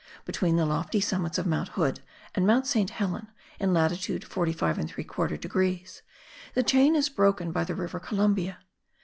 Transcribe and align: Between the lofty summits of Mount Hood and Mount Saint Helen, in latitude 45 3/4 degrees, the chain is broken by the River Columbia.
Between 0.25 0.55
the 0.55 0.65
lofty 0.65 0.99
summits 0.99 1.37
of 1.37 1.45
Mount 1.45 1.69
Hood 1.77 1.99
and 2.33 2.47
Mount 2.47 2.65
Saint 2.65 2.89
Helen, 2.89 3.27
in 3.59 3.71
latitude 3.71 4.23
45 4.23 4.77
3/4 4.77 5.39
degrees, 5.39 6.01
the 6.55 6.63
chain 6.63 6.95
is 6.95 7.07
broken 7.07 7.51
by 7.51 7.63
the 7.63 7.75
River 7.75 7.99
Columbia. 7.99 8.57